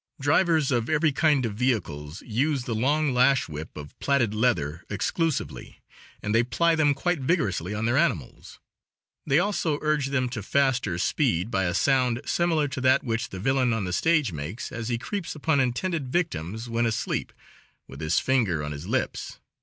[0.19, 5.79] Drivers of every kind of vehicles use the long lash whip of plaited leather exclusively,
[6.23, 8.59] and they ply them quite vigorously on their animals;
[9.27, 13.39] they also urge them to faster speed by a sound similar to that which the
[13.39, 17.31] villain on the stage makes as he creeps upon intended victims when asleep,
[17.87, 19.37] with his finger on his lips.